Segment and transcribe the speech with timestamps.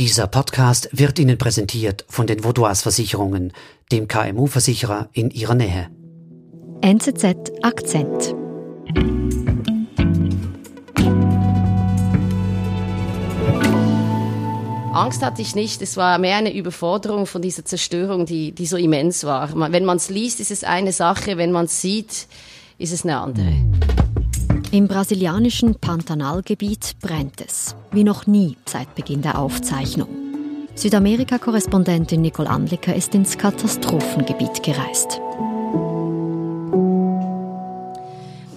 [0.00, 3.52] Dieser Podcast wird Ihnen präsentiert von den Vaudois Versicherungen,
[3.92, 5.88] dem KMU-Versicherer in Ihrer Nähe.
[6.80, 8.34] NZZ Akzent.
[14.92, 18.76] Angst hatte ich nicht, es war mehr eine Überforderung von dieser Zerstörung, die, die so
[18.76, 19.54] immens war.
[19.70, 22.26] Wenn man es liest, ist es eine Sache, wenn man es sieht,
[22.78, 23.54] ist es eine andere.
[24.74, 30.08] Im brasilianischen Pantanalgebiet brennt es, wie noch nie seit Beginn der Aufzeichnung.
[30.74, 35.20] Südamerika-Korrespondentin Nicole Anlicker ist ins Katastrophengebiet gereist.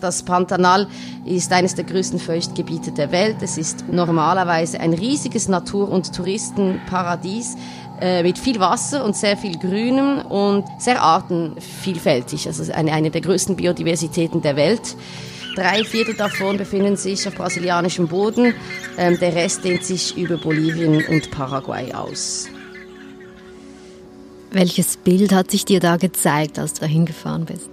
[0.02, 0.88] Das Pantanal
[1.24, 3.38] ist eines der größten Feuchtgebiete der Welt.
[3.42, 7.56] Es ist normalerweise ein riesiges Natur- und Touristenparadies
[8.02, 12.48] äh, mit viel Wasser und sehr viel Grünem und sehr artenvielfältig.
[12.48, 14.96] Also eine, eine der größten Biodiversitäten der Welt.
[15.58, 18.54] Drei Viertel davon befinden sich auf brasilianischem Boden.
[18.96, 22.48] Ähm, der Rest dehnt sich über Bolivien und Paraguay aus.
[24.52, 27.72] Welches Bild hat sich dir da gezeigt, als du dahin gefahren bist?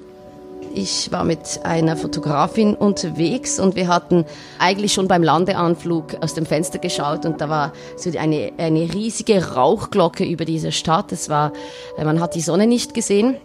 [0.75, 4.25] Ich war mit einer Fotografin unterwegs und wir hatten
[4.59, 9.53] eigentlich schon beim Landeanflug aus dem Fenster geschaut und da war so eine, eine riesige
[9.53, 11.13] Rauchglocke über dieser Stadt.
[11.13, 11.53] Es war,
[11.99, 13.37] man hat die Sonne nicht gesehen.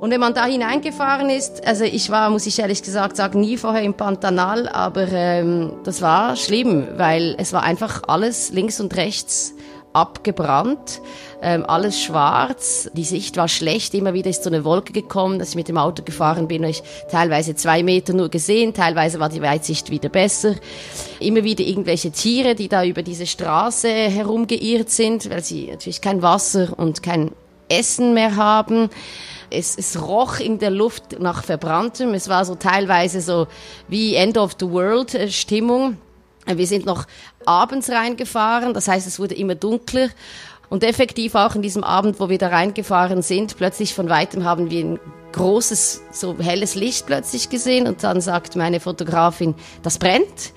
[0.00, 3.56] Und wenn man da hineingefahren ist, also ich war, muss ich ehrlich gesagt sagen, nie
[3.56, 8.96] vorher im Pantanal, aber ähm, das war schlimm, weil es war einfach alles links und
[8.96, 9.54] rechts
[9.92, 11.00] abgebrannt,
[11.42, 15.50] ähm, alles schwarz, die Sicht war schlecht, immer wieder ist so eine Wolke gekommen, dass
[15.50, 19.42] ich mit dem Auto gefahren bin, ich teilweise zwei Meter nur gesehen, teilweise war die
[19.42, 20.54] Weitsicht wieder besser.
[21.18, 26.22] Immer wieder irgendwelche Tiere, die da über diese Straße herumgeirrt sind, weil sie natürlich kein
[26.22, 27.32] Wasser und kein
[27.68, 28.90] Essen mehr haben.
[29.50, 32.14] Es, es roch in der Luft nach Verbranntem.
[32.14, 33.46] Es war so teilweise so
[33.88, 35.96] wie End of the World äh, Stimmung.
[36.46, 37.06] Wir sind noch
[37.44, 40.08] abends reingefahren, das heißt, es wurde immer dunkler.
[40.70, 44.70] Und effektiv auch in diesem Abend, wo wir da reingefahren sind, plötzlich von weitem haben
[44.70, 45.00] wir ein
[45.32, 50.52] großes, so helles Licht plötzlich gesehen und dann sagt meine Fotografin, das brennt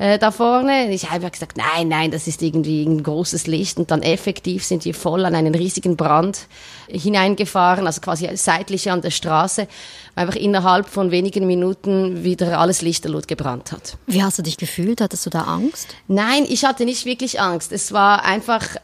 [0.00, 0.90] äh, da vorne.
[0.92, 3.76] Ich habe gesagt, nein, nein, das ist irgendwie ein großes Licht.
[3.76, 6.46] Und dann effektiv sind wir voll an einen riesigen Brand
[6.88, 9.68] hineingefahren, also quasi seitlich an der Straße,
[10.14, 13.98] einfach innerhalb von wenigen Minuten wieder alles lichterloh gebrannt hat.
[14.06, 15.02] Wie hast du dich gefühlt?
[15.02, 15.94] Hattest du da Angst?
[16.08, 17.70] Nein, ich hatte nicht wirklich Angst.
[17.70, 18.76] Es war einfach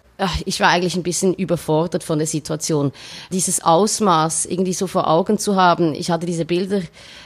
[0.44, 2.92] ich war eigentlich ein bisschen überfordert von der Situation.
[3.32, 5.94] Dieses Ausmaß irgendwie so vor Augen zu haben.
[5.94, 6.80] Ich hatte diese Bilder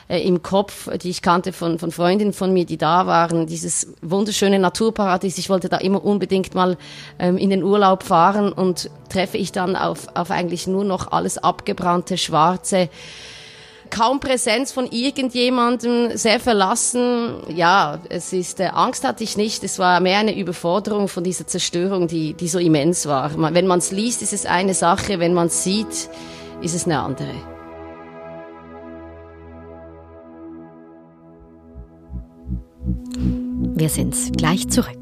[0.08, 3.46] äh, im Kopf, die ich kannte von, von Freundinnen von mir, die da waren.
[3.46, 5.38] Dieses wunderschöne Naturparadies.
[5.38, 6.76] Ich wollte da immer unbedingt mal
[7.18, 11.38] ähm, in den Urlaub fahren und treffe ich dann auf, auf eigentlich nur noch alles
[11.38, 12.88] abgebrannte, schwarze,
[13.90, 17.34] kaum Präsenz von irgendjemandem, sehr verlassen.
[17.54, 19.62] Ja, es ist, äh, Angst hatte ich nicht.
[19.64, 23.30] Es war mehr eine Überforderung von dieser Zerstörung, die, die so immens war.
[23.54, 25.18] Wenn man es liest, ist es eine Sache.
[25.18, 26.08] Wenn man es sieht,
[26.62, 27.34] ist es eine andere.
[33.74, 34.96] Wir sind gleich zurück.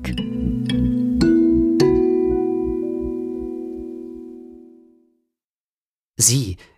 [6.16, 6.56] Sie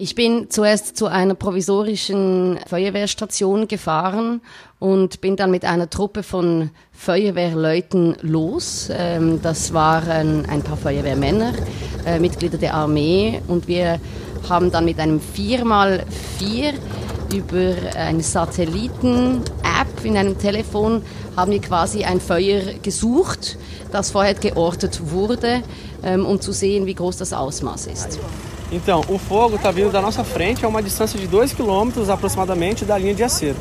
[0.00, 4.42] Ich bin zuerst zu einer provisorischen Feuerwehrstation gefahren
[4.78, 8.90] und bin dann mit einer Truppe von Feuerwehrleuten los.
[8.92, 11.52] Ähm, das waren ein paar Feuerwehrmänner,
[12.06, 13.98] äh, Mitglieder der Armee und wir
[14.48, 16.74] haben dann mit einem 4x4
[17.34, 21.02] über eine Satelliten-App in einem Telefon
[21.36, 23.58] haben wir quasi ein Feuer gesucht,
[23.90, 25.64] das vorher geortet wurde,
[26.04, 28.20] ähm, um zu sehen, wie groß das Ausmaß ist.
[28.70, 32.84] Então, o fogo está vindo da nossa frente a uma distância de 2 km aproximadamente
[32.84, 33.56] da linha de acero.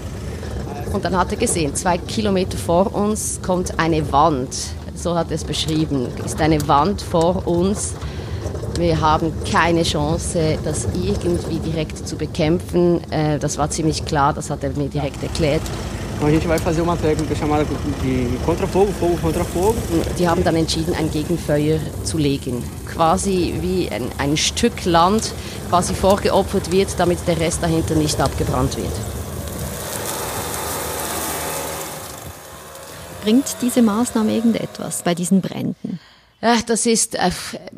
[0.93, 4.49] Und dann hat er gesehen, zwei Kilometer vor uns kommt eine Wand.
[4.95, 6.07] So hat er es beschrieben.
[6.25, 7.93] Ist eine Wand vor uns.
[8.77, 13.01] Wir haben keine Chance, das irgendwie direkt zu bekämpfen.
[13.11, 15.61] Äh, das war ziemlich klar, das hat er mir direkt erklärt.
[16.17, 17.63] Então a gente vai fazer uma técnica chamada
[18.01, 19.75] de Kontrafogo, Fogo contra Fogo.
[20.17, 22.63] Die haben dann entschieden, ein Gegenfeuer zu legen.
[22.87, 25.31] Quasi wie ein, ein Stück Land
[25.69, 28.91] quasi vorgeopfert wird, damit der Rest dahinter nicht abgebrannt wird.
[33.21, 35.99] Bringt diese Maßnahme irgendetwas bei diesen Bränden?
[36.39, 37.31] Ach, das ist, äh,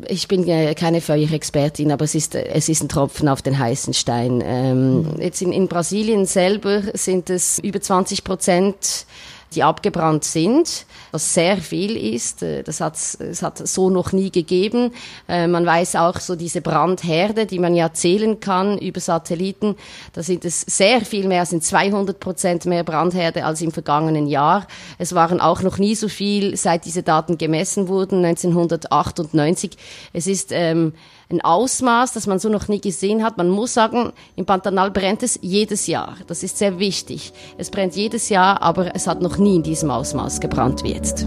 [0.08, 4.42] ich bin keine Feuerexpertin, aber es ist, es ist ein Tropfen auf den heißen Stein.
[4.44, 9.06] Ähm, jetzt in, in Brasilien selber sind es über 20 Prozent
[9.54, 12.42] die abgebrannt sind, was sehr viel ist.
[12.42, 14.92] Äh, das hat es hat so noch nie gegeben.
[15.28, 19.76] Äh, man weiß auch so diese Brandherde, die man ja zählen kann über Satelliten.
[20.12, 24.66] Da sind es sehr viel mehr, sind 200 Prozent mehr Brandherde als im vergangenen Jahr.
[24.98, 29.76] Es waren auch noch nie so viel, seit diese Daten gemessen wurden, 1998.
[30.12, 30.92] Es ist ähm,
[31.30, 33.38] ein Ausmaß, das man so noch nie gesehen hat.
[33.38, 36.16] Man muss sagen, im Pantanal brennt es jedes Jahr.
[36.26, 37.32] Das ist sehr wichtig.
[37.56, 41.26] Es brennt jedes Jahr, aber es hat noch nie in diesem Ausmaß gebrannt wie jetzt.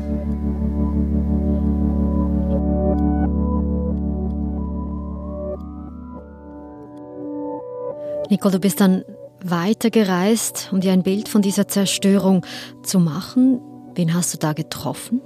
[8.30, 9.04] Nicole, du bist dann
[9.44, 12.46] weitergereist, um dir ein Bild von dieser Zerstörung
[12.82, 13.60] zu machen.
[13.96, 15.22] Wen hast du da getroffen?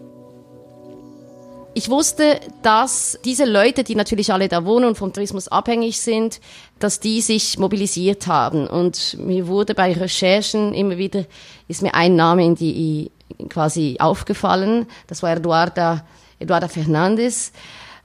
[1.78, 6.42] Ich wusste, dass diese Leute, die natürlich alle da wohnen und vom Tourismus abhängig sind,
[6.80, 8.66] dass die sich mobilisiert haben.
[8.66, 11.26] Und mir wurde bei Recherchen immer wieder,
[11.68, 13.12] ist mir ein Name in die
[13.50, 14.88] quasi aufgefallen.
[15.06, 16.04] Das war Eduarda,
[16.40, 17.52] Eduarda Fernandes.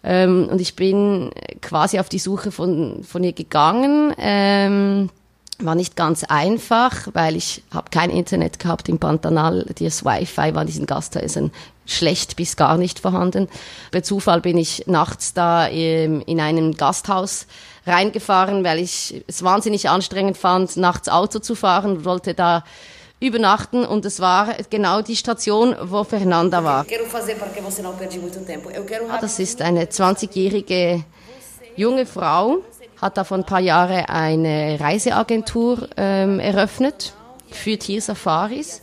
[0.05, 1.31] Ähm, und ich bin
[1.63, 4.15] quasi auf die Suche von, von ihr gegangen.
[4.19, 5.09] Ähm,
[5.58, 9.66] war nicht ganz einfach, weil ich habe kein Internet gehabt im Pantanal.
[9.78, 11.52] Das Wi-Fi war in diesen Gasthäusern
[11.87, 13.49] schlecht bis gar nicht vorhanden.
[13.90, 17.46] Bei Zufall bin ich nachts da in einem Gasthaus
[17.87, 22.64] reingefahren, weil ich es wahnsinnig anstrengend fand, nachts Auto zu fahren, wollte da
[23.20, 26.84] übernachten und es war genau die Station, wo Fernanda war.
[29.10, 31.04] Ah, das ist eine 20-jährige
[31.76, 32.58] junge Frau,
[33.02, 37.12] hat da vor ein paar Jahren eine Reiseagentur ähm, eröffnet
[37.50, 38.81] für Tiersafaris.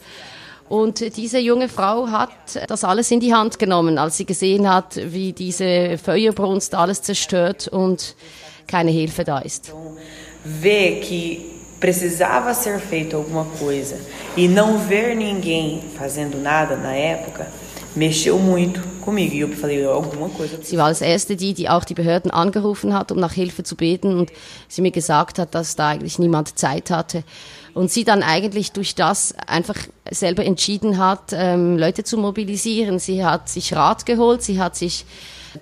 [0.68, 2.30] Und diese junge Frau hat
[2.68, 7.68] das alles in die Hand genommen, als sie gesehen hat, wie diese Feuerbrunst alles zerstört
[7.70, 8.16] und
[8.68, 9.74] keine Hilfe da ist.
[10.44, 11.42] Ver que
[11.80, 13.98] precisava ser feito alguma coisa
[14.38, 17.48] e não ver ninguém fazendo nada na época
[17.96, 19.36] mexeu muito comigo.
[19.36, 20.60] E eu falei, alguma coisa.
[20.62, 23.76] Sie war als erste die, die auch die Behörden angerufen hat, um nach Hilfe zu
[23.76, 24.32] beten und
[24.68, 27.24] sie mir gesagt hat, dass da eigentlich niemand Zeit hatte.
[27.74, 29.78] Und sie dann eigentlich durch das einfach
[30.10, 33.00] selber entschieden hat, ähm, Leute zu mobilisieren.
[33.00, 35.06] Sie hat sich Rat geholt, sie hat sich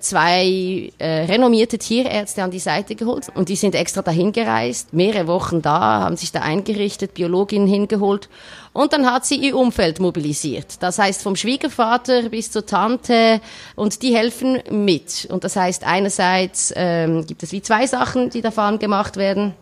[0.00, 5.26] zwei äh, renommierte Tierärzte an die Seite geholt und die sind extra dahin gereist, mehrere
[5.26, 8.28] Wochen da, haben sich da eingerichtet, Biologinnen hingeholt
[8.72, 10.82] und dann hat sie ihr Umfeld mobilisiert.
[10.82, 13.37] Das heißt vom Schwiegervater bis zur Tante
[13.76, 15.28] und die helfen mit.
[15.30, 19.54] Und das heißt einerseits ähm, gibt es wie zwei Sachen, die davon gemacht werden.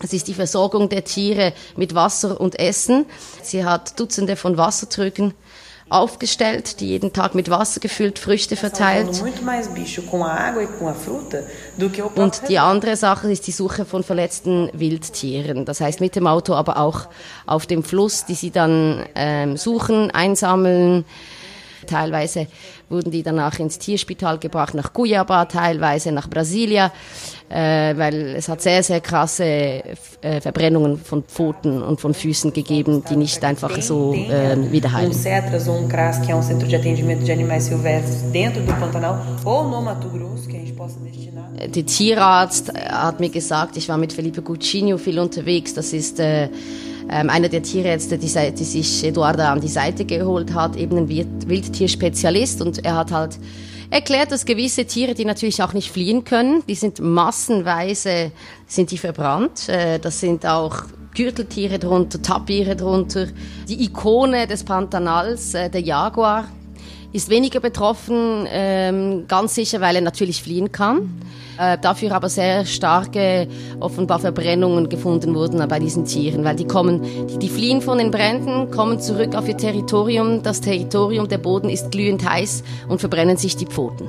[0.00, 3.06] Es ist die Versorgung der Tiere mit Wasser und Essen.
[3.42, 5.34] Sie hat Dutzende von Wassertrügen
[5.92, 9.22] aufgestellt, die jeden Tag mit Wasser gefüllt Früchte verteilt.
[12.16, 15.64] Und die andere Sache ist die Suche von verletzten Wildtieren.
[15.64, 17.08] Das heißt mit dem Auto, aber auch
[17.46, 21.04] auf dem Fluss, die sie dann ähm, suchen, einsammeln.
[21.86, 22.46] Teilweise
[22.88, 26.92] wurden die danach ins Tierspital gebracht, nach Cuiabá, teilweise nach Brasilia,
[27.48, 33.02] äh, weil es hat sehr, sehr krasse äh, Verbrennungen von Pfoten und von Füßen gegeben,
[33.08, 35.12] die nicht einfach so äh, wieder heilen.
[41.74, 46.48] Der Tierarzt hat mir gesagt, ich war mit Felipe Guccino viel unterwegs, das ist äh,
[47.10, 51.08] ähm, einer der Tierärzte, die, die sich Eduarda an die Seite geholt hat, eben ein
[51.08, 53.38] Wildtierspezialist und er hat halt
[53.90, 58.32] erklärt, dass gewisse Tiere, die natürlich auch nicht fliehen können, die sind massenweise,
[58.66, 59.68] sind die verbrannt.
[59.68, 63.26] Äh, das sind auch Gürteltiere drunter, Tapire drunter.
[63.68, 66.48] Die Ikone des Pantanals, äh, der Jaguar,
[67.12, 71.20] ist weniger betroffen, ähm, ganz sicher, weil er natürlich fliehen kann.
[71.58, 73.46] Äh, dafür aber sehr starke,
[73.78, 78.10] offenbar Verbrennungen gefunden wurden bei diesen Tieren, weil die kommen, die, die fliehen von den
[78.10, 80.42] Bränden, kommen zurück auf ihr Territorium.
[80.42, 84.08] Das Territorium, der Boden ist glühend heiß und verbrennen sich die Pfoten.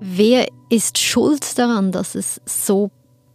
[0.00, 2.90] Wer ist schuld daran, dass es so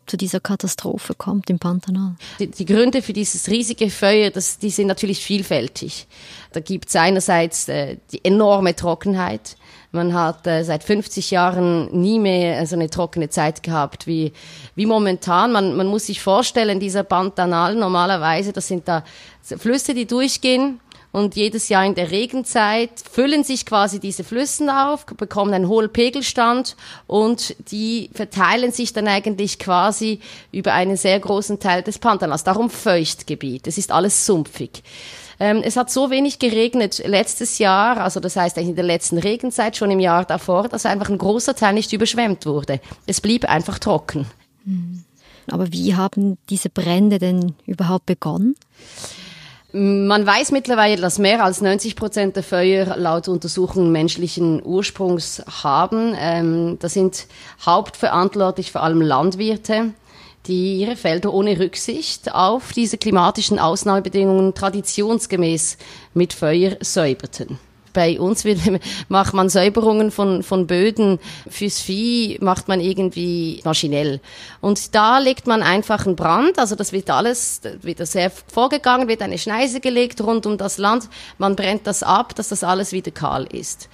[0.08, 2.16] zu dieser Katastrophe kommt im Pantanal?
[2.40, 6.08] Die, die Gründe für dieses riesige Feuer, das, die sind natürlich vielfältig.
[6.52, 9.56] Da gibt es einerseits äh, die enorme Trockenheit.
[9.92, 14.34] Man hat äh, seit 50 Jahren nie mehr so eine trockene Zeit gehabt wie,
[14.76, 15.52] wie momentan.
[15.52, 19.04] Man, man muss sich vorstellen, dieser Pantanal normalerweise, das sind da
[19.42, 20.80] Flüsse, die durchgehen
[21.12, 25.92] und jedes Jahr in der Regenzeit füllen sich quasi diese Flüssen auf, bekommen einen hohen
[25.92, 26.76] Pegelstand
[27.08, 30.20] und die verteilen sich dann eigentlich quasi
[30.52, 32.44] über einen sehr großen Teil des Pantanals.
[32.44, 33.68] Darum Feuchtgebiet.
[33.68, 34.84] Es ist alles sumpfig.
[35.40, 39.76] Ähm, es hat so wenig geregnet letztes Jahr, also das heißt in der letzten Regenzeit,
[39.76, 42.80] schon im Jahr davor, dass einfach ein großer Teil nicht überschwemmt wurde.
[43.08, 44.28] Es blieb einfach trocken.
[44.66, 45.04] Hm.
[45.50, 48.56] Aber wie haben diese Brände denn überhaupt begonnen?
[49.74, 56.14] Man weiß mittlerweile, dass mehr als 90 Prozent der Feuer laut Untersuchungen menschlichen Ursprungs haben.
[56.18, 57.28] Ähm, das sind
[57.66, 59.94] hauptverantwortlich vor allem Landwirte,
[60.48, 65.78] die ihre Felder ohne Rücksicht auf diese klimatischen Ausnahmebedingungen traditionsgemäß
[66.14, 67.58] mit Feuer säuberten
[67.94, 68.60] bei uns wird,
[69.10, 71.20] macht man Säuberungen von, von Böden.
[71.50, 74.20] Fürs Vieh macht man irgendwie maschinell.
[74.60, 79.08] Und da legt man einfach einen Brand, also das wird alles, wird das sehr vorgegangen,
[79.08, 81.10] wird eine Schneise gelegt rund um das Land.
[81.38, 83.90] Man brennt das ab, dass das alles wieder kahl ist.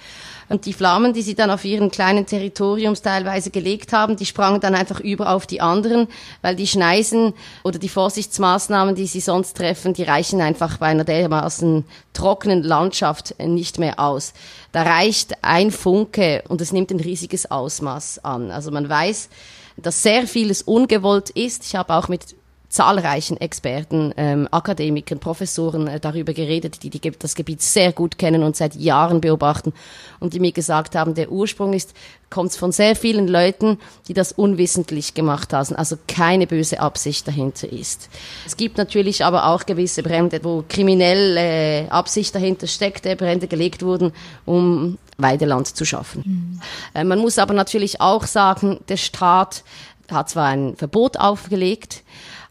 [0.48, 4.60] Und die Flammen, die sie dann auf ihren kleinen Territoriums teilweise gelegt haben, die sprangen
[4.60, 6.08] dann einfach über auf die anderen,
[6.40, 11.04] weil die Schneisen oder die Vorsichtsmaßnahmen, die sie sonst treffen, die reichen einfach bei einer
[11.04, 14.32] dermaßen trockenen Landschaft nicht mehr aus.
[14.72, 18.50] Da reicht ein Funke und es nimmt ein riesiges Ausmaß an.
[18.50, 19.28] Also man weiß,
[19.76, 21.64] dass sehr vieles ungewollt ist.
[21.64, 22.37] Ich habe auch mit
[22.68, 28.42] zahlreichen Experten, ähm, Akademikern, Professoren äh, darüber geredet, die, die das Gebiet sehr gut kennen
[28.42, 29.72] und seit Jahren beobachten
[30.20, 31.94] und die mir gesagt haben, der Ursprung ist,
[32.28, 37.72] kommt von sehr vielen Leuten, die das unwissentlich gemacht haben, also keine böse Absicht dahinter
[37.72, 38.10] ist.
[38.46, 43.48] Es gibt natürlich aber auch gewisse Brände, wo kriminelle äh, Absicht dahinter steckt, der Brände
[43.48, 44.12] gelegt wurden,
[44.44, 46.22] um Weideland zu schaffen.
[46.26, 46.60] Mhm.
[47.00, 49.64] Äh, man muss aber natürlich auch sagen, der Staat
[50.10, 52.02] hat zwar ein Verbot aufgelegt,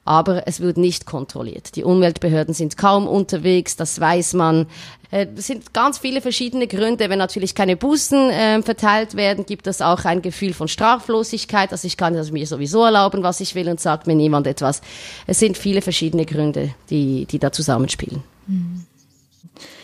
[0.07, 1.75] aber es wird nicht kontrolliert.
[1.75, 4.67] Die Umweltbehörden sind kaum unterwegs, das weiß man.
[5.11, 7.09] Äh, es sind ganz viele verschiedene Gründe.
[7.09, 11.71] Wenn natürlich keine Bußen äh, verteilt werden, gibt es auch ein Gefühl von Straflosigkeit.
[11.71, 14.81] Also ich kann das mir sowieso erlauben, was ich will und sagt mir niemand etwas.
[15.25, 18.23] Es sind viele verschiedene Gründe, die, die da zusammenspielen.
[18.47, 18.85] Mhm.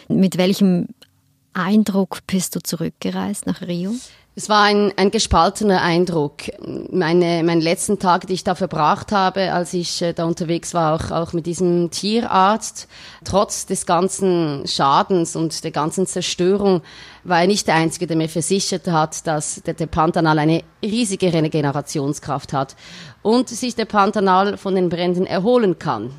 [0.08, 0.88] Mit welchem
[1.54, 3.94] Eindruck bist du zurückgereist nach Rio?
[4.36, 6.42] Es war ein, ein gespaltener Eindruck.
[6.92, 10.96] Meine, meine letzten Tage, die ich da verbracht habe, als ich äh, da unterwegs war,
[10.96, 12.88] auch, auch mit diesem Tierarzt,
[13.26, 16.82] trotz des ganzen Schadens und der ganzen Zerstörung,
[17.24, 21.32] war er nicht der Einzige, der mir versichert hat, dass der, der Pantanal eine riesige
[21.32, 22.76] Regenerationskraft hat
[23.22, 26.10] und sich der Pantanal von den Bränden erholen kann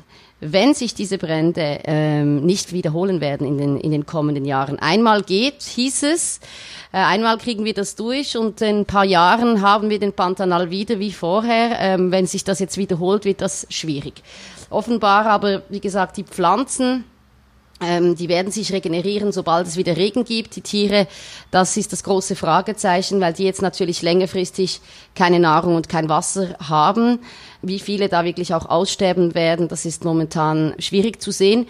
[0.51, 4.79] wenn sich diese Brände ähm, nicht wiederholen werden in den, in den kommenden Jahren.
[4.79, 6.39] Einmal geht, hieß es,
[6.91, 10.69] äh, einmal kriegen wir das durch und in ein paar Jahren haben wir den Pantanal
[10.69, 11.77] wieder wie vorher.
[11.79, 14.23] Ähm, wenn sich das jetzt wiederholt, wird das schwierig.
[14.69, 17.05] Offenbar aber, wie gesagt, die Pflanzen,
[17.81, 20.55] ähm, die werden sich regenerieren, sobald es wieder Regen gibt.
[20.55, 21.07] Die Tiere,
[21.51, 24.79] das ist das große Fragezeichen, weil die jetzt natürlich längerfristig
[25.13, 27.19] keine Nahrung und kein Wasser haben.
[27.61, 31.67] Wie viele da wirklich auch aussterben werden, das ist momentan schwierig zu sehen.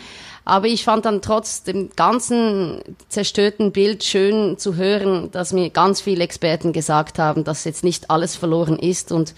[0.47, 6.01] Aber ich fand dann trotz dem ganzen zerstörten Bild schön zu hören, dass mir ganz
[6.01, 9.33] viele Experten gesagt haben, dass jetzt nicht alles verloren ist und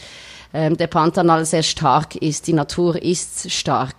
[0.53, 3.95] ähm, der Pantanal sehr stark ist, die Natur ist stark.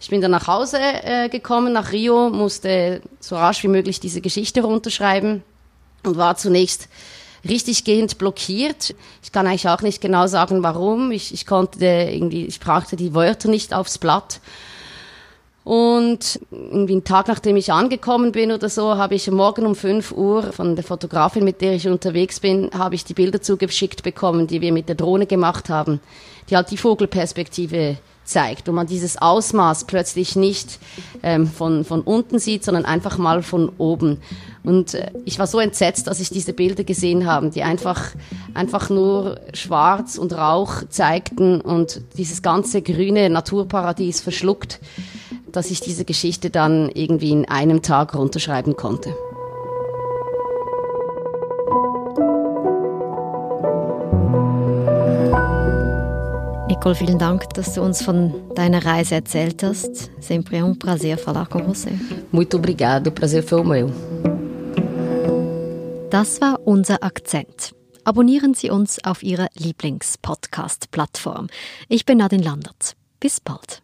[0.00, 4.20] Ich bin dann nach Hause äh, gekommen, nach Rio, musste so rasch wie möglich diese
[4.20, 5.42] Geschichte runterschreiben
[6.04, 6.88] und war zunächst
[7.48, 8.94] richtig gehend blockiert.
[9.22, 11.10] Ich kann eigentlich auch nicht genau sagen, warum.
[11.12, 14.40] Ich, ich konnte irgendwie, ich brachte die Wörter nicht aufs Blatt.
[15.66, 20.12] Und irgendwie einen Tag, nachdem ich angekommen bin oder so, habe ich morgen um 5
[20.12, 24.46] Uhr von der Fotografin, mit der ich unterwegs bin, habe ich die Bilder zugeschickt bekommen,
[24.46, 25.98] die wir mit der Drohne gemacht haben,
[26.48, 30.78] die halt die Vogelperspektive zeigt, wo man dieses Ausmaß plötzlich nicht
[31.24, 34.18] ähm, von, von unten sieht, sondern einfach mal von oben.
[34.62, 38.12] Und äh, ich war so entsetzt, dass ich diese Bilder gesehen habe, die einfach,
[38.54, 44.78] einfach nur Schwarz und Rauch zeigten und dieses ganze grüne Naturparadies verschluckt
[45.52, 49.14] dass ich diese Geschichte dann irgendwie in einem Tag runterschreiben konnte.
[56.68, 60.10] Nicole, vielen Dank, dass du uns von deiner Reise erzählt hast.
[60.20, 61.90] Sempre é um prazer falar com você.
[62.32, 63.90] Muito obrigado, o prazer foi o meu.
[66.10, 67.74] Das war unser Akzent.
[68.04, 71.48] Abonnieren Sie uns auf Ihrer Lieblingspodcast-Plattform.
[71.88, 72.94] Ich bin Nadine Landert.
[73.18, 73.82] Bis bald.